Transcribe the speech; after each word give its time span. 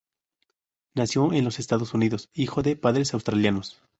Nació 0.95 1.31
en 1.31 1.45
los 1.45 1.59
Estados 1.59 1.93
Unidos, 1.93 2.31
hijo 2.33 2.63
de 2.63 2.75
padres 2.75 3.13
australianos. 3.13 3.77